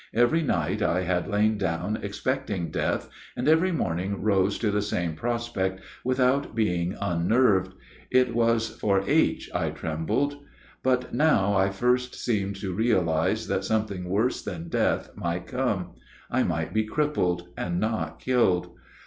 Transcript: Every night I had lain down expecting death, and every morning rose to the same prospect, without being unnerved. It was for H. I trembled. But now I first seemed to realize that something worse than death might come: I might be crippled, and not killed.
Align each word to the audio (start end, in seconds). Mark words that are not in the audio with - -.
Every 0.15 0.41
night 0.41 0.81
I 0.81 1.01
had 1.03 1.27
lain 1.27 1.59
down 1.59 1.99
expecting 2.01 2.71
death, 2.71 3.07
and 3.37 3.47
every 3.47 3.71
morning 3.71 4.23
rose 4.23 4.57
to 4.57 4.71
the 4.71 4.81
same 4.81 5.13
prospect, 5.13 5.79
without 6.03 6.55
being 6.55 6.95
unnerved. 6.99 7.73
It 8.09 8.33
was 8.33 8.69
for 8.75 9.03
H. 9.05 9.51
I 9.53 9.69
trembled. 9.69 10.37
But 10.81 11.13
now 11.13 11.55
I 11.55 11.69
first 11.69 12.15
seemed 12.15 12.55
to 12.61 12.73
realize 12.73 13.47
that 13.47 13.63
something 13.63 14.09
worse 14.09 14.41
than 14.41 14.69
death 14.69 15.11
might 15.15 15.45
come: 15.45 15.91
I 16.31 16.41
might 16.41 16.73
be 16.73 16.83
crippled, 16.83 17.49
and 17.55 17.79
not 17.79 18.19
killed. 18.19 18.71